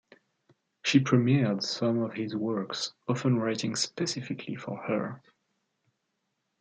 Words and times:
She 0.81 0.99
premiered 0.99 1.61
some 1.61 1.99
of 1.99 2.13
his 2.13 2.35
works, 2.35 2.93
often 3.07 3.37
written 3.37 3.75
specifically 3.75 4.55
for 4.55 4.75
her. 4.87 5.21